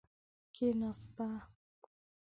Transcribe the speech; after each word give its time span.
کیناسته. 0.55 1.27